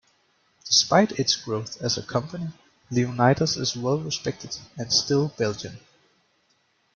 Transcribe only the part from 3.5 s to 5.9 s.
is well-respected and still Belgian.